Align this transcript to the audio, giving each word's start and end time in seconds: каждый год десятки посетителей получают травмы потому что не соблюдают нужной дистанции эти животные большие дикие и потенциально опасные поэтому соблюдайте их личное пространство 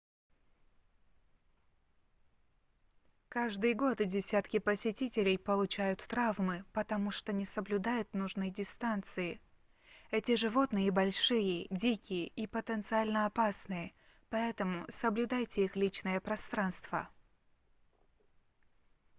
каждый 3.29 3.75
год 3.75 3.97
десятки 3.99 4.57
посетителей 4.57 5.37
получают 5.37 5.99
травмы 6.07 6.65
потому 6.73 7.11
что 7.11 7.31
не 7.33 7.45
соблюдают 7.45 8.11
нужной 8.15 8.49
дистанции 8.49 9.39
эти 10.09 10.33
животные 10.37 10.89
большие 10.89 11.67
дикие 11.69 12.29
и 12.29 12.47
потенциально 12.47 13.27
опасные 13.27 13.93
поэтому 14.31 14.85
соблюдайте 14.89 15.65
их 15.65 15.75
личное 15.75 16.19
пространство 16.19 17.07